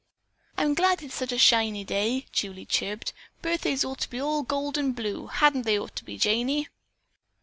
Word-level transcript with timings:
"I'm 0.57 0.73
glad 0.73 1.03
it's 1.03 1.13
such 1.13 1.31
a 1.31 1.37
shiny 1.37 1.83
day," 1.83 2.25
Julie 2.31 2.65
chirped. 2.65 3.13
"Birthdays 3.43 3.85
ought 3.85 3.99
to 3.99 4.09
be 4.09 4.19
all 4.19 4.41
gold 4.41 4.75
and 4.75 4.95
blue, 4.95 5.27
hadn't 5.27 5.61
they 5.61 5.77
ought 5.77 5.95
to 5.97 6.03
be, 6.03 6.17
Janey?" 6.17 6.69